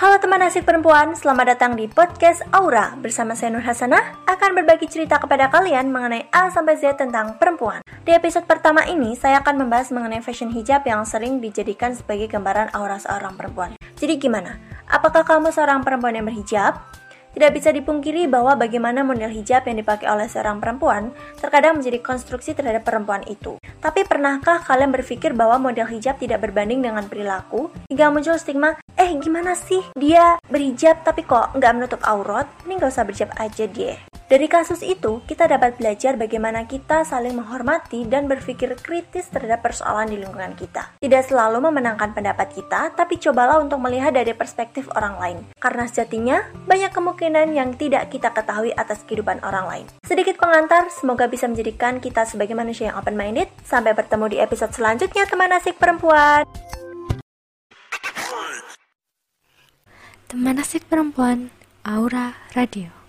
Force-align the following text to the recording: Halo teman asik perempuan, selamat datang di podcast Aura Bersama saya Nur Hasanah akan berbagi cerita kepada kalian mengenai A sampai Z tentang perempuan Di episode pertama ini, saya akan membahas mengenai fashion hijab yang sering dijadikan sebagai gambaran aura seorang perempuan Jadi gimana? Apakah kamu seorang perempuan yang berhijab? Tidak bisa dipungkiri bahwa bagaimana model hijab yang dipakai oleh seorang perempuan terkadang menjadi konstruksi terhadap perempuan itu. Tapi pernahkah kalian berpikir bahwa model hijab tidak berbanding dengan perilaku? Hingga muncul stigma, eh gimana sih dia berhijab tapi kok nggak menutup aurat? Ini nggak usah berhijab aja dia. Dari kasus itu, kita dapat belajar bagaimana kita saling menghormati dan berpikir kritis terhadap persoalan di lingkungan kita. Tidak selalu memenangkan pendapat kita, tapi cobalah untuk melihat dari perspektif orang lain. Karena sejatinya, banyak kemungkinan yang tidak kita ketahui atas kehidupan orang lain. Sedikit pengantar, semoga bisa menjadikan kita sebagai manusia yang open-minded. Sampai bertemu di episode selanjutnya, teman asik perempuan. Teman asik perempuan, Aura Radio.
Halo 0.00 0.16
teman 0.16 0.40
asik 0.40 0.64
perempuan, 0.64 1.12
selamat 1.12 1.52
datang 1.52 1.76
di 1.76 1.84
podcast 1.84 2.40
Aura 2.56 2.96
Bersama 2.96 3.36
saya 3.36 3.52
Nur 3.52 3.60
Hasanah 3.60 4.24
akan 4.24 4.56
berbagi 4.56 4.88
cerita 4.88 5.20
kepada 5.20 5.52
kalian 5.52 5.92
mengenai 5.92 6.24
A 6.32 6.48
sampai 6.48 6.80
Z 6.80 6.96
tentang 6.96 7.36
perempuan 7.36 7.84
Di 8.08 8.16
episode 8.16 8.48
pertama 8.48 8.88
ini, 8.88 9.12
saya 9.12 9.44
akan 9.44 9.60
membahas 9.60 9.92
mengenai 9.92 10.24
fashion 10.24 10.56
hijab 10.56 10.88
yang 10.88 11.04
sering 11.04 11.44
dijadikan 11.44 11.92
sebagai 11.92 12.32
gambaran 12.32 12.72
aura 12.72 12.96
seorang 12.96 13.36
perempuan 13.36 13.76
Jadi 14.00 14.16
gimana? 14.16 14.56
Apakah 14.88 15.20
kamu 15.20 15.52
seorang 15.52 15.84
perempuan 15.84 16.16
yang 16.16 16.24
berhijab? 16.24 16.80
Tidak 17.30 17.50
bisa 17.54 17.70
dipungkiri 17.70 18.26
bahwa 18.26 18.58
bagaimana 18.58 19.06
model 19.06 19.30
hijab 19.30 19.62
yang 19.62 19.78
dipakai 19.78 20.10
oleh 20.10 20.26
seorang 20.26 20.58
perempuan 20.58 21.14
terkadang 21.38 21.78
menjadi 21.78 22.02
konstruksi 22.02 22.58
terhadap 22.58 22.82
perempuan 22.82 23.22
itu. 23.30 23.54
Tapi 23.78 24.02
pernahkah 24.02 24.66
kalian 24.66 24.90
berpikir 24.90 25.30
bahwa 25.30 25.70
model 25.70 25.86
hijab 25.86 26.18
tidak 26.18 26.42
berbanding 26.42 26.82
dengan 26.82 27.06
perilaku? 27.06 27.70
Hingga 27.86 28.10
muncul 28.10 28.34
stigma, 28.34 28.82
eh 29.00 29.16
gimana 29.16 29.56
sih 29.56 29.80
dia 29.96 30.36
berhijab 30.52 31.00
tapi 31.00 31.24
kok 31.24 31.56
nggak 31.56 31.72
menutup 31.72 32.00
aurat? 32.04 32.44
Ini 32.68 32.76
nggak 32.76 32.92
usah 32.92 33.08
berhijab 33.08 33.32
aja 33.40 33.64
dia. 33.64 33.96
Dari 34.30 34.46
kasus 34.46 34.86
itu, 34.86 35.26
kita 35.26 35.50
dapat 35.50 35.74
belajar 35.74 36.14
bagaimana 36.14 36.62
kita 36.62 37.02
saling 37.02 37.34
menghormati 37.34 38.06
dan 38.06 38.30
berpikir 38.30 38.78
kritis 38.78 39.26
terhadap 39.26 39.58
persoalan 39.58 40.06
di 40.06 40.22
lingkungan 40.22 40.54
kita. 40.54 40.94
Tidak 41.02 41.22
selalu 41.26 41.58
memenangkan 41.58 42.14
pendapat 42.14 42.54
kita, 42.54 42.94
tapi 42.94 43.18
cobalah 43.18 43.58
untuk 43.58 43.82
melihat 43.82 44.14
dari 44.14 44.30
perspektif 44.30 44.86
orang 44.94 45.18
lain. 45.18 45.38
Karena 45.58 45.82
sejatinya, 45.90 46.46
banyak 46.62 46.94
kemungkinan 46.94 47.58
yang 47.58 47.74
tidak 47.74 48.06
kita 48.14 48.30
ketahui 48.30 48.70
atas 48.70 49.02
kehidupan 49.02 49.42
orang 49.42 49.66
lain. 49.66 49.86
Sedikit 50.06 50.38
pengantar, 50.38 50.86
semoga 50.94 51.26
bisa 51.26 51.50
menjadikan 51.50 51.98
kita 51.98 52.22
sebagai 52.22 52.54
manusia 52.54 52.94
yang 52.94 53.02
open-minded. 53.02 53.50
Sampai 53.66 53.98
bertemu 53.98 54.30
di 54.30 54.38
episode 54.38 54.70
selanjutnya, 54.70 55.26
teman 55.26 55.50
asik 55.58 55.74
perempuan. 55.74 56.46
Teman 60.30 60.62
asik 60.62 60.86
perempuan, 60.86 61.50
Aura 61.82 62.38
Radio. 62.54 62.99